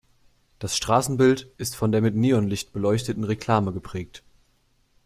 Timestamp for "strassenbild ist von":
0.75-1.91